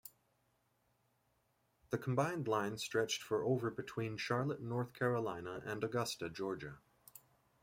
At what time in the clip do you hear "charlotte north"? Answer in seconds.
4.17-4.93